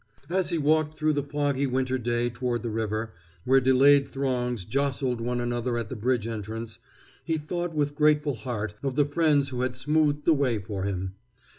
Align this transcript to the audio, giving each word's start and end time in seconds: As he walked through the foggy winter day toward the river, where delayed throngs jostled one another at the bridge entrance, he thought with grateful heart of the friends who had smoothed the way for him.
As 0.31 0.49
he 0.49 0.57
walked 0.57 0.95
through 0.95 1.13
the 1.13 1.21
foggy 1.21 1.67
winter 1.67 1.99
day 1.99 2.31
toward 2.31 2.63
the 2.63 2.71
river, 2.71 3.13
where 3.45 3.59
delayed 3.59 4.07
throngs 4.07 4.65
jostled 4.65 5.21
one 5.21 5.39
another 5.39 5.77
at 5.77 5.89
the 5.89 5.95
bridge 5.95 6.25
entrance, 6.25 6.79
he 7.23 7.37
thought 7.37 7.75
with 7.75 7.93
grateful 7.93 8.33
heart 8.37 8.73
of 8.81 8.95
the 8.95 9.05
friends 9.05 9.49
who 9.49 9.61
had 9.61 9.75
smoothed 9.75 10.25
the 10.25 10.33
way 10.33 10.57
for 10.57 10.85
him. 10.85 11.13